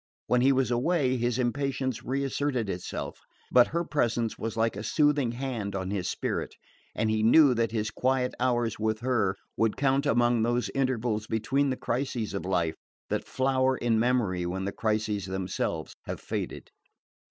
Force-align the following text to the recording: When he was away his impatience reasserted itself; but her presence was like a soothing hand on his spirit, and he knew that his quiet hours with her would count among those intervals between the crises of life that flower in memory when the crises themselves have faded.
When 0.25 0.41
he 0.41 0.51
was 0.51 0.71
away 0.71 1.17
his 1.17 1.37
impatience 1.37 2.03
reasserted 2.03 2.71
itself; 2.71 3.19
but 3.51 3.67
her 3.67 3.83
presence 3.83 4.35
was 4.35 4.57
like 4.57 4.75
a 4.75 4.81
soothing 4.81 5.33
hand 5.33 5.75
on 5.75 5.91
his 5.91 6.09
spirit, 6.09 6.55
and 6.95 7.11
he 7.11 7.21
knew 7.21 7.53
that 7.53 7.71
his 7.71 7.91
quiet 7.91 8.33
hours 8.39 8.79
with 8.79 9.01
her 9.01 9.35
would 9.57 9.77
count 9.77 10.07
among 10.07 10.41
those 10.41 10.69
intervals 10.73 11.27
between 11.27 11.69
the 11.69 11.77
crises 11.77 12.33
of 12.33 12.45
life 12.47 12.77
that 13.09 13.27
flower 13.27 13.77
in 13.77 13.99
memory 13.99 14.43
when 14.47 14.65
the 14.65 14.71
crises 14.71 15.27
themselves 15.27 15.93
have 16.07 16.19
faded. 16.19 16.71